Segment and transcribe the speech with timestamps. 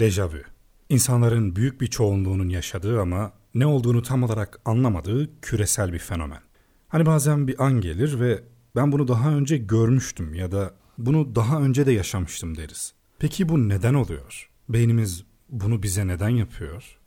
[0.00, 0.36] Dejavu.
[0.88, 6.40] İnsanların büyük bir çoğunluğunun yaşadığı ama ne olduğunu tam olarak anlamadığı küresel bir fenomen.
[6.88, 8.42] Hani bazen bir an gelir ve
[8.76, 12.94] ben bunu daha önce görmüştüm ya da bunu daha önce de yaşamıştım deriz.
[13.18, 14.50] Peki bu neden oluyor?
[14.68, 16.98] Beynimiz bunu bize neden yapıyor?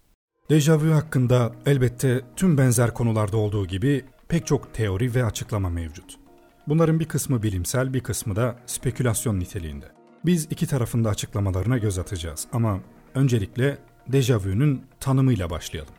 [0.49, 6.19] Dejavu hakkında elbette tüm benzer konularda olduğu gibi pek çok teori ve açıklama mevcut.
[6.67, 10.02] Bunların bir kısmı bilimsel, bir kısmı da spekülasyon niteliğinde.
[10.25, 12.79] Biz iki tarafında açıklamalarına göz atacağız ama
[13.15, 13.77] öncelikle
[14.07, 15.93] dejavu'nun tanımıyla başlayalım.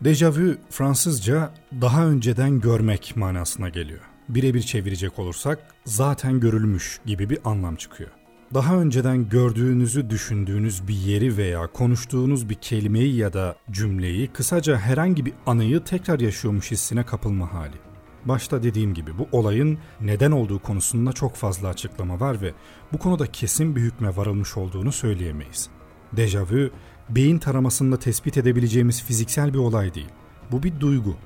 [0.00, 4.00] Dejavu Fransızca daha önceden görmek manasına geliyor.
[4.28, 8.10] Birebir çevirecek olursak zaten görülmüş gibi bir anlam çıkıyor.
[8.54, 15.26] Daha önceden gördüğünüzü düşündüğünüz bir yeri veya konuştuğunuz bir kelimeyi ya da cümleyi, kısaca herhangi
[15.26, 17.85] bir anıyı tekrar yaşıyormuş hissine kapılma hali.
[18.28, 22.52] Başta dediğim gibi bu olayın neden olduğu konusunda çok fazla açıklama var ve
[22.92, 25.68] bu konuda kesin bir hükme varılmış olduğunu söyleyemeyiz.
[26.12, 26.70] Dejavu,
[27.08, 30.10] beyin taramasında tespit edebileceğimiz fiziksel bir olay değil.
[30.52, 31.16] Bu bir duygu.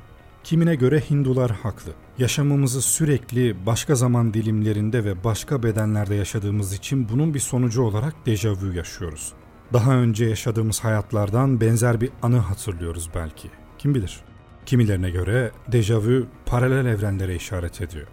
[0.44, 1.92] Kimine göre Hindular haklı.
[2.18, 8.72] Yaşamımızı sürekli başka zaman dilimlerinde ve başka bedenlerde yaşadığımız için bunun bir sonucu olarak dejavu
[8.72, 9.32] yaşıyoruz.
[9.72, 13.50] Daha önce yaşadığımız hayatlardan benzer bir anı hatırlıyoruz belki.
[13.78, 14.29] Kim bilir?
[14.70, 18.06] Kimilerine göre dejavu paralel evrenlere işaret ediyor.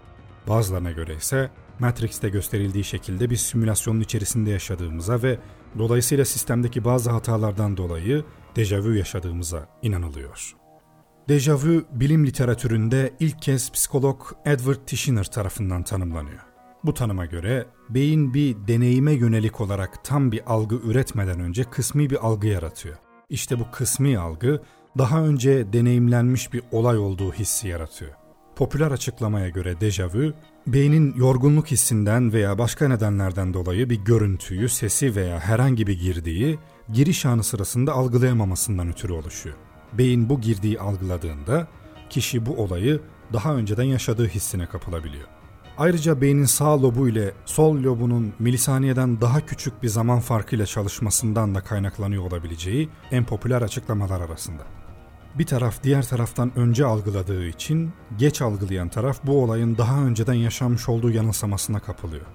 [0.48, 5.40] Bazılarına göre ise Matrix'te gösterildiği şekilde bir simülasyonun içerisinde yaşadığımıza ve
[5.78, 10.56] dolayısıyla sistemdeki bazı hatalardan dolayı dejavu yaşadığımıza inanılıyor.
[11.30, 16.42] Dejavu bilim literatüründe ilk kez psikolog Edward Tishner tarafından tanımlanıyor.
[16.84, 22.26] Bu tanıma göre beyin bir deneyime yönelik olarak tam bir algı üretmeden önce kısmi bir
[22.28, 22.98] algı yaratıyor.
[23.30, 24.62] İşte bu kısmi algı
[24.98, 28.12] daha önce deneyimlenmiş bir olay olduğu hissi yaratıyor.
[28.56, 30.34] Popüler açıklamaya göre dejavu,
[30.68, 36.60] beynin yorgunluk hissinden veya başka nedenlerden dolayı bir görüntüyü, sesi veya herhangi bir girdiği
[36.94, 39.56] giriş anı sırasında algılayamamasından ötürü oluşuyor.
[39.94, 41.68] Beyin bu girdiği algıladığında
[42.10, 43.02] kişi bu olayı
[43.34, 45.28] daha önceden yaşadığı hissine kapılabiliyor.
[45.78, 51.62] Ayrıca beynin sağ lobu ile sol lobunun milisaniyeden daha küçük bir zaman farkıyla çalışmasından da
[51.62, 54.64] kaynaklanıyor olabileceği en popüler açıklamalar arasında.
[55.40, 60.90] Bir taraf diğer taraftan önce algıladığı için geç algılayan taraf bu olayın daha önceden yaşanmış
[60.90, 62.26] olduğu yanılsamasına kapılıyor.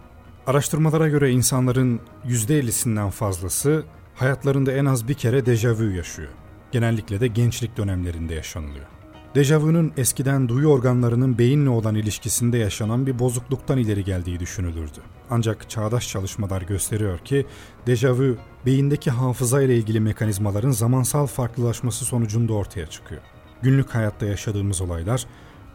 [0.47, 6.29] Araştırmalara göre insanların %50'sinden fazlası hayatlarında en az bir kere dejavu yaşıyor.
[6.73, 8.87] Genellikle de gençlik dönemlerinde yaşanılıyor.
[9.35, 14.99] Dejavunun eskiden duyu organlarının beyinle olan ilişkisinde yaşanan bir bozukluktan ileri geldiği düşünülürdü.
[15.31, 17.47] Ancak çağdaş çalışmalar gösteriyor ki
[17.87, 23.23] dejavu beyindeki hafıza ile ilgili mekanizmaların zamansal farklılaşması sonucunda ortaya çıkıyor.
[23.63, 25.27] Günlük hayatta yaşadığımız olaylar,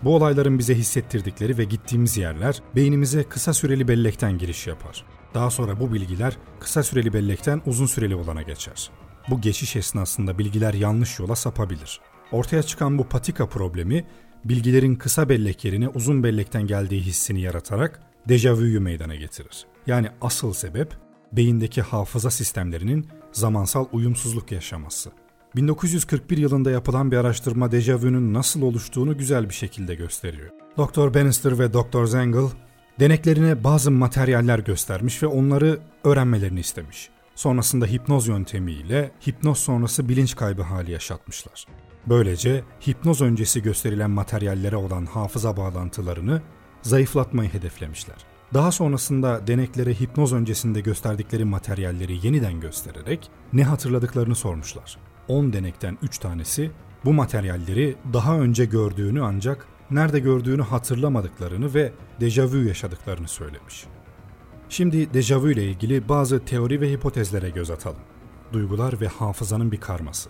[0.03, 5.05] bu olayların bize hissettirdikleri ve gittiğimiz yerler beynimize kısa süreli bellekten giriş yapar.
[5.33, 8.89] Daha sonra bu bilgiler kısa süreli bellekten uzun süreli olana geçer.
[9.29, 12.01] Bu geçiş esnasında bilgiler yanlış yola sapabilir.
[12.31, 14.05] Ortaya çıkan bu patika problemi
[14.45, 17.99] bilgilerin kısa bellek yerine uzun bellekten geldiği hissini yaratarak
[18.29, 19.65] dejavuyu meydana getirir.
[19.87, 20.97] Yani asıl sebep
[21.31, 25.11] beyindeki hafıza sistemlerinin zamansal uyumsuzluk yaşaması.
[25.55, 30.49] 1941 yılında yapılan bir araştırma dejavünün nasıl oluştuğunu güzel bir şekilde gösteriyor.
[30.77, 31.13] Dr.
[31.13, 32.05] Bannister ve Dr.
[32.05, 32.49] Zengel
[32.99, 37.09] deneklerine bazı materyaller göstermiş ve onları öğrenmelerini istemiş.
[37.35, 41.65] Sonrasında hipnoz yöntemiyle hipnoz sonrası bilinç kaybı hali yaşatmışlar.
[42.09, 46.41] Böylece hipnoz öncesi gösterilen materyallere olan hafıza bağlantılarını
[46.81, 48.15] zayıflatmayı hedeflemişler.
[48.53, 54.97] Daha sonrasında deneklere hipnoz öncesinde gösterdikleri materyalleri yeniden göstererek ne hatırladıklarını sormuşlar.
[55.27, 56.71] 10 denekten 3 tanesi
[57.05, 63.85] bu materyalleri daha önce gördüğünü ancak nerede gördüğünü hatırlamadıklarını ve dejavu yaşadıklarını söylemiş.
[64.69, 68.01] Şimdi dejavu ile ilgili bazı teori ve hipotezlere göz atalım.
[68.53, 70.29] Duygular ve hafızanın bir karması.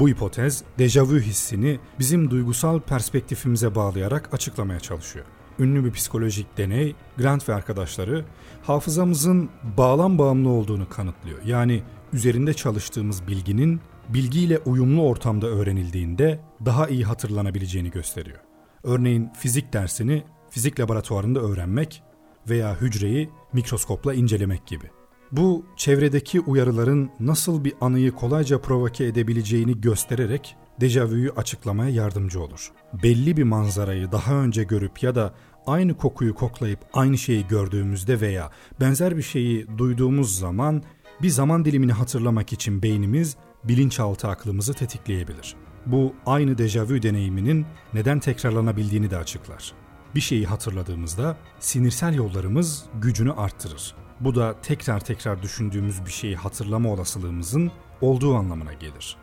[0.00, 5.24] Bu hipotez dejavu hissini bizim duygusal perspektifimize bağlayarak açıklamaya çalışıyor.
[5.58, 8.24] Ünlü bir psikolojik deney, Grant ve arkadaşları
[8.62, 11.38] hafızamızın bağlam bağımlı olduğunu kanıtlıyor.
[11.44, 11.82] Yani
[12.12, 18.38] üzerinde çalıştığımız bilginin bilgiyle uyumlu ortamda öğrenildiğinde daha iyi hatırlanabileceğini gösteriyor.
[18.84, 22.02] Örneğin fizik dersini fizik laboratuvarında öğrenmek
[22.48, 24.90] veya hücreyi mikroskopla incelemek gibi.
[25.32, 32.72] Bu çevredeki uyarıların nasıl bir anıyı kolayca provoke edebileceğini göstererek dejavuyu açıklamaya yardımcı olur.
[33.02, 35.34] Belli bir manzarayı daha önce görüp ya da
[35.66, 40.82] aynı kokuyu koklayıp aynı şeyi gördüğümüzde veya benzer bir şeyi duyduğumuz zaman
[41.22, 45.54] bir zaman dilimini hatırlamak için beynimiz bilinçaltı aklımızı tetikleyebilir.
[45.86, 49.72] Bu aynı dejavu deneyiminin neden tekrarlanabildiğini de açıklar.
[50.14, 53.94] Bir şeyi hatırladığımızda sinirsel yollarımız gücünü arttırır.
[54.20, 59.16] Bu da tekrar tekrar düşündüğümüz bir şeyi hatırlama olasılığımızın olduğu anlamına gelir.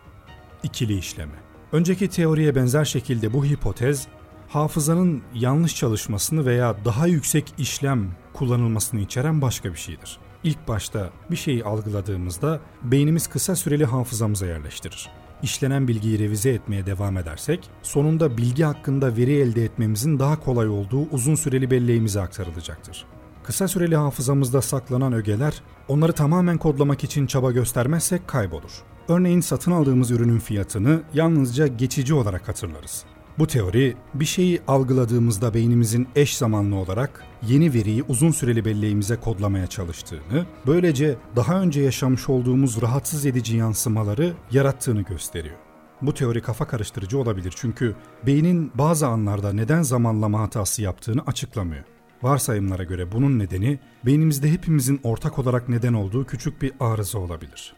[0.63, 1.35] İkili işleme.
[1.71, 4.07] Önceki teoriye benzer şekilde bu hipotez
[4.47, 10.17] hafızanın yanlış çalışmasını veya daha yüksek işlem kullanılmasını içeren başka bir şeydir.
[10.43, 15.09] İlk başta bir şeyi algıladığımızda beynimiz kısa süreli hafızamıza yerleştirir.
[15.43, 21.09] İşlenen bilgiyi revize etmeye devam edersek, sonunda bilgi hakkında veri elde etmemizin daha kolay olduğu
[21.11, 23.05] uzun süreli belleğimize aktarılacaktır.
[23.45, 28.83] Kısa süreli hafızamızda saklanan ögeler, onları tamamen kodlamak için çaba göstermezsek kaybolur.
[29.07, 33.03] Örneğin satın aldığımız ürünün fiyatını yalnızca geçici olarak hatırlarız.
[33.39, 39.67] Bu teori bir şeyi algıladığımızda beynimizin eş zamanlı olarak yeni veriyi uzun süreli belleğimize kodlamaya
[39.67, 45.55] çalıştığını, böylece daha önce yaşamış olduğumuz rahatsız edici yansımaları yarattığını gösteriyor.
[46.01, 47.95] Bu teori kafa karıştırıcı olabilir çünkü
[48.25, 51.94] beynin bazı anlarda neden zamanlama hatası yaptığını açıklamıyor.
[52.23, 57.73] Varsayımlara göre bunun nedeni beynimizde hepimizin ortak olarak neden olduğu küçük bir arıza olabilir.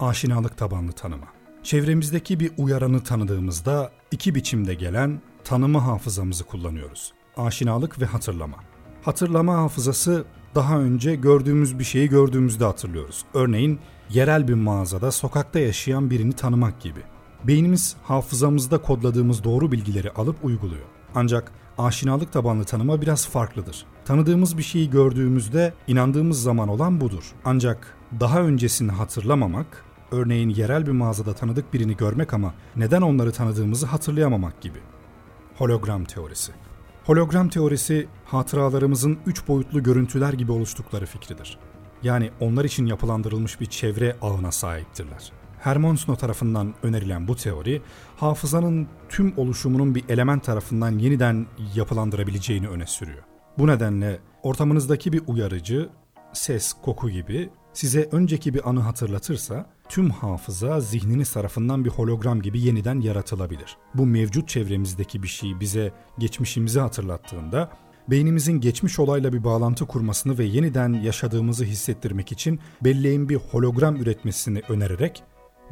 [0.00, 1.26] Aşinalık tabanlı tanıma.
[1.62, 7.12] Çevremizdeki bir uyaranı tanıdığımızda iki biçimde gelen tanıma hafızamızı kullanıyoruz.
[7.36, 8.56] Aşinalık ve hatırlama.
[9.02, 13.24] Hatırlama hafızası daha önce gördüğümüz bir şeyi gördüğümüzde hatırlıyoruz.
[13.34, 17.00] Örneğin yerel bir mağazada sokakta yaşayan birini tanımak gibi.
[17.44, 20.86] Beynimiz hafızamızda kodladığımız doğru bilgileri alıp uyguluyor.
[21.14, 21.52] Ancak
[21.84, 23.84] aşinalık tabanlı tanıma biraz farklıdır.
[24.04, 27.32] Tanıdığımız bir şeyi gördüğümüzde inandığımız zaman olan budur.
[27.44, 33.86] Ancak daha öncesini hatırlamamak, örneğin yerel bir mağazada tanıdık birini görmek ama neden onları tanıdığımızı
[33.86, 34.78] hatırlayamamak gibi.
[35.58, 36.52] Hologram teorisi.
[37.04, 41.58] Hologram teorisi hatıralarımızın üç boyutlu görüntüler gibi oluştukları fikridir.
[42.02, 45.39] Yani onlar için yapılandırılmış bir çevre ağına sahiptirler.
[45.60, 47.82] Hermonsno tarafından önerilen bu teori,
[48.16, 53.22] hafızanın tüm oluşumunun bir element tarafından yeniden yapılandırabileceğini öne sürüyor.
[53.58, 55.88] Bu nedenle ortamınızdaki bir uyarıcı,
[56.32, 62.60] ses, koku gibi size önceki bir anı hatırlatırsa, tüm hafıza zihniniz tarafından bir hologram gibi
[62.60, 63.76] yeniden yaratılabilir.
[63.94, 67.70] Bu mevcut çevremizdeki bir şeyi bize geçmişimizi hatırlattığında
[68.10, 74.62] beynimizin geçmiş olayla bir bağlantı kurmasını ve yeniden yaşadığımızı hissettirmek için belleğin bir hologram üretmesini
[74.68, 75.22] önererek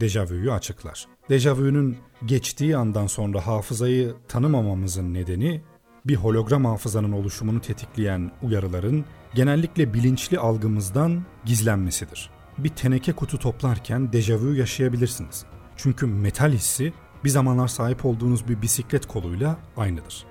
[0.00, 1.06] dejavuyu açıklar.
[1.28, 5.62] Dejavünün geçtiği andan sonra hafızayı tanımamamızın nedeni
[6.04, 9.04] bir hologram hafızanın oluşumunu tetikleyen uyarıların
[9.34, 12.30] genellikle bilinçli algımızdan gizlenmesidir.
[12.58, 15.44] Bir teneke kutu toplarken dejavu yaşayabilirsiniz.
[15.76, 16.92] Çünkü metal hissi
[17.24, 20.24] bir zamanlar sahip olduğunuz bir bisiklet koluyla aynıdır.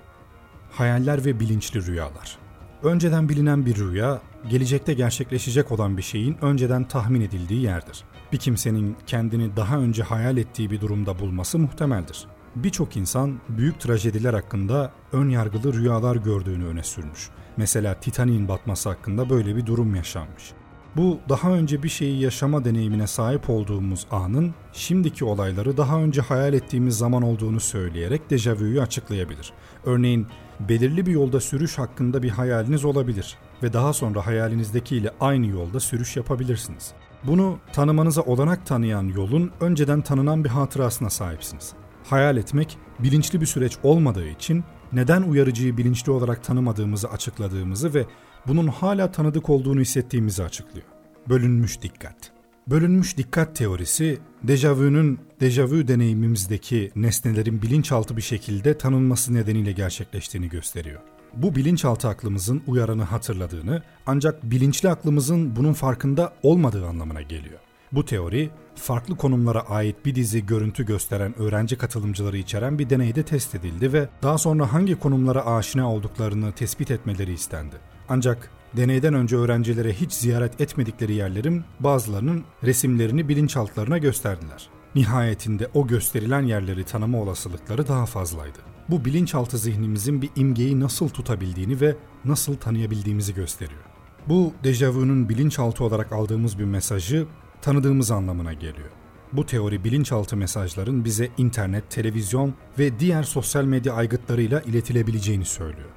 [0.70, 2.38] Hayaller ve bilinçli rüyalar.
[2.82, 4.20] Önceden bilinen bir rüya,
[4.50, 8.04] gelecekte gerçekleşecek olan bir şeyin önceden tahmin edildiği yerdir.
[8.32, 12.26] Bir kimsenin kendini daha önce hayal ettiği bir durumda bulması muhtemeldir.
[12.56, 17.28] Birçok insan büyük trajediler hakkında ön yargılı rüyalar gördüğünü öne sürmüş.
[17.56, 20.52] Mesela Titanik'in batması hakkında böyle bir durum yaşanmış.
[20.96, 26.54] Bu daha önce bir şeyi yaşama deneyimine sahip olduğumuz anın şimdiki olayları daha önce hayal
[26.54, 29.52] ettiğimiz zaman olduğunu söyleyerek dejavuyu açıklayabilir.
[29.84, 30.26] Örneğin
[30.60, 36.16] belirli bir yolda sürüş hakkında bir hayaliniz olabilir ve daha sonra hayalinizdekiyle aynı yolda sürüş
[36.16, 36.92] yapabilirsiniz.
[37.24, 41.72] Bunu tanımanıza olanak tanıyan yolun önceden tanınan bir hatırasına sahipsiniz.
[42.04, 48.06] Hayal etmek bilinçli bir süreç olmadığı için neden uyarıcıyı bilinçli olarak tanımadığımızı açıkladığımızı ve
[48.46, 50.86] bunun hala tanıdık olduğunu hissettiğimizi açıklıyor.
[51.28, 52.32] Bölünmüş dikkat.
[52.66, 61.00] Bölünmüş dikkat teorisi, dejavünün dejavü deneyimimizdeki nesnelerin bilinçaltı bir şekilde tanınması nedeniyle gerçekleştiğini gösteriyor.
[61.34, 67.58] Bu bilinçaltı aklımızın uyaranı hatırladığını ancak bilinçli aklımızın bunun farkında olmadığı anlamına geliyor.
[67.92, 73.54] Bu teori, farklı konumlara ait bir dizi görüntü gösteren öğrenci katılımcıları içeren bir deneyde test
[73.54, 77.76] edildi ve daha sonra hangi konumlara aşina olduklarını tespit etmeleri istendi.
[78.08, 84.68] Ancak deneyden önce öğrencilere hiç ziyaret etmedikleri yerlerin bazılarının resimlerini bilinçaltlarına gösterdiler.
[84.98, 88.58] Nihayetinde o gösterilen yerleri tanıma olasılıkları daha fazlaydı.
[88.88, 93.80] Bu bilinçaltı zihnimizin bir imgeyi nasıl tutabildiğini ve nasıl tanıyabildiğimizi gösteriyor.
[94.28, 97.26] Bu dejavunun bilinçaltı olarak aldığımız bir mesajı
[97.62, 98.88] tanıdığımız anlamına geliyor.
[99.32, 105.90] Bu teori bilinçaltı mesajların bize internet, televizyon ve diğer sosyal medya aygıtlarıyla iletilebileceğini söylüyor.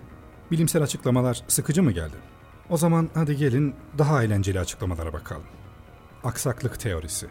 [0.52, 2.16] Bilimsel açıklamalar sıkıcı mı geldi?
[2.70, 5.46] O zaman hadi gelin daha eğlenceli açıklamalara bakalım.
[6.24, 7.28] Aksaklık teorisi.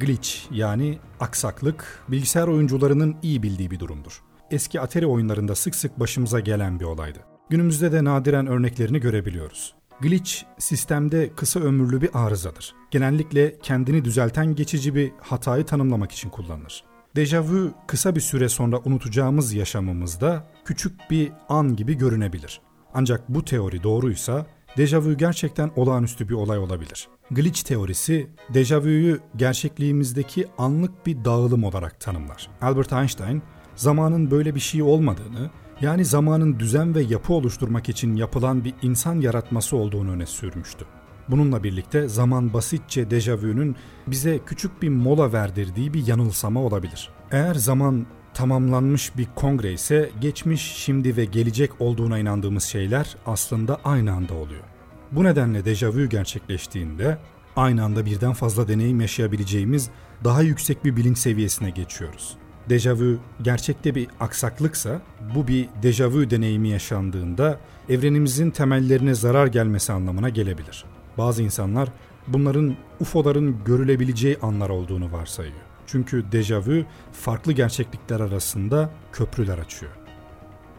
[0.00, 4.22] Glitch yani aksaklık bilgisayar oyuncularının iyi bildiği bir durumdur.
[4.50, 7.18] Eski Atari oyunlarında sık sık başımıza gelen bir olaydı.
[7.50, 9.74] Günümüzde de nadiren örneklerini görebiliyoruz.
[10.00, 12.74] Glitch sistemde kısa ömürlü bir arızadır.
[12.90, 16.84] Genellikle kendini düzelten geçici bir hatayı tanımlamak için kullanılır.
[17.16, 22.60] Dejavu kısa bir süre sonra unutacağımız yaşamımızda küçük bir an gibi görünebilir.
[22.94, 27.08] Ancak bu teori doğruysa dejavu gerçekten olağanüstü bir olay olabilir.
[27.30, 32.48] Glitch teorisi dejavuyu gerçekliğimizdeki anlık bir dağılım olarak tanımlar.
[32.62, 33.42] Albert Einstein
[33.74, 39.20] zamanın böyle bir şey olmadığını, yani zamanın düzen ve yapı oluşturmak için yapılan bir insan
[39.20, 40.84] yaratması olduğunu öne sürmüştü.
[41.28, 47.10] Bununla birlikte zaman basitçe dejavünün bize küçük bir mola verdirdiği bir yanılsama olabilir.
[47.30, 48.06] Eğer zaman
[48.36, 54.62] tamamlanmış bir kongre ise geçmiş, şimdi ve gelecek olduğuna inandığımız şeyler aslında aynı anda oluyor.
[55.12, 57.18] Bu nedenle dejavü gerçekleştiğinde
[57.56, 59.90] aynı anda birden fazla deneyim yaşayabileceğimiz
[60.24, 62.36] daha yüksek bir bilinç seviyesine geçiyoruz.
[62.68, 65.00] Dejavü gerçekte bir aksaklıksa
[65.34, 70.84] bu bir dejavü deneyimi yaşandığında evrenimizin temellerine zarar gelmesi anlamına gelebilir.
[71.18, 71.88] Bazı insanlar
[72.26, 75.65] bunların UFO'ların görülebileceği anlar olduğunu varsayıyor.
[75.86, 79.92] Çünkü dejavü farklı gerçeklikler arasında köprüler açıyor.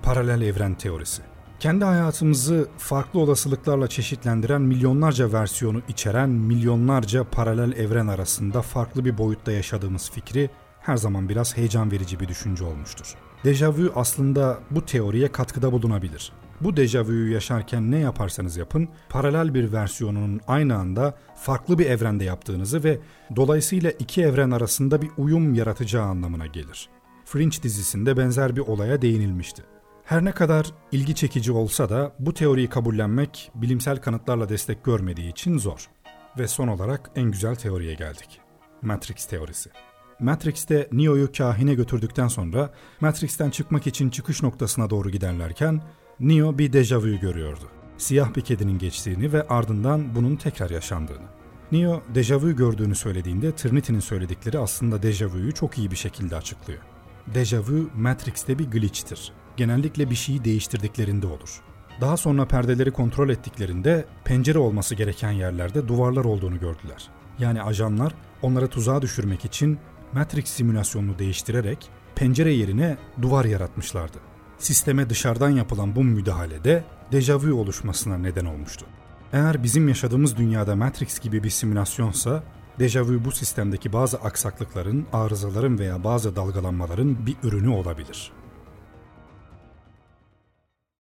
[0.02, 1.22] Paralel evren teorisi.
[1.60, 9.52] Kendi hayatımızı farklı olasılıklarla çeşitlendiren milyonlarca versiyonu içeren milyonlarca paralel evren arasında farklı bir boyutta
[9.52, 10.50] yaşadığımız fikri
[10.80, 13.16] her zaman biraz heyecan verici bir düşünce olmuştur.
[13.44, 16.32] Dejavü aslında bu teoriye katkıda bulunabilir.
[16.62, 22.84] Bu dejavüyü yaşarken ne yaparsanız yapın, paralel bir versiyonunun aynı anda farklı bir evrende yaptığınızı
[22.84, 23.00] ve
[23.36, 26.90] dolayısıyla iki evren arasında bir uyum yaratacağı anlamına gelir.
[27.26, 29.64] Fringe dizisinde benzer bir olaya değinilmişti.
[30.04, 35.58] Her ne kadar ilgi çekici olsa da bu teoriyi kabullenmek bilimsel kanıtlarla destek görmediği için
[35.58, 35.90] zor.
[36.40, 38.40] Ve son olarak en güzel teoriye geldik.
[38.82, 39.70] Matrix teorisi.
[40.20, 45.82] Matrix'te Neo'yu kahine götürdükten sonra Matrix'ten çıkmak için çıkış noktasına doğru giderlerken
[46.20, 47.64] Neo bir dejavuyu görüyordu.
[47.98, 51.26] Siyah bir kedinin geçtiğini ve ardından bunun tekrar yaşandığını.
[51.72, 56.80] Neo dejavu gördüğünü söylediğinde Trinity'nin söyledikleri aslında dejavuyu çok iyi bir şekilde açıklıyor.
[57.34, 59.32] Dejavu Matrix'te bir glitch'tir.
[59.58, 61.62] Genellikle bir şeyi değiştirdiklerinde olur.
[62.02, 67.10] Daha sonra perdeleri kontrol ettiklerinde pencere olması gereken yerlerde duvarlar olduğunu gördüler.
[67.40, 69.80] Yani ajanlar onları tuzağa düşürmek için
[70.14, 74.18] Matrix simülasyonunu değiştirerek pencere yerine duvar yaratmışlardı.
[74.60, 78.86] Sisteme dışarıdan yapılan bu müdahalede dejavu oluşmasına neden olmuştu.
[79.34, 82.44] Eğer bizim yaşadığımız dünyada Matrix gibi bir simülasyonsa,
[82.80, 88.32] dejavu bu sistemdeki bazı aksaklıkların, arızaların veya bazı dalgalanmaların bir ürünü olabilir.